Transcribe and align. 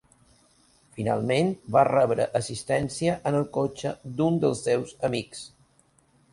Finalment 0.99 1.51
va 1.75 1.83
rebre 1.89 2.25
assistència 2.41 3.19
en 3.33 3.39
el 3.43 3.47
cotxe 3.61 3.95
d'un 4.17 4.43
dels 4.47 4.67
seus 4.71 4.99
amics. 5.11 5.49